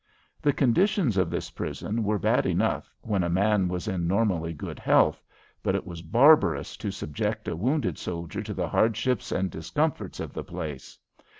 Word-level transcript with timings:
The 0.41 0.51
conditions 0.51 1.15
of 1.15 1.29
this 1.29 1.51
prison 1.51 2.03
were 2.03 2.17
bad 2.17 2.47
enough 2.47 2.91
when 3.01 3.21
a 3.21 3.29
man 3.29 3.67
was 3.67 3.87
in 3.87 4.07
normally 4.07 4.51
good 4.51 4.79
health, 4.79 5.21
but 5.61 5.75
it 5.75 5.85
was 5.85 6.01
barbarous 6.01 6.75
to 6.77 6.89
subject 6.89 7.47
a 7.47 7.55
wounded 7.55 7.99
soldier 7.99 8.41
to 8.41 8.53
the 8.55 8.67
hardships 8.69 9.31
and 9.31 9.51
discomforts 9.51 10.19
of 10.19 10.33
the 10.33 10.43
place. 10.43 10.97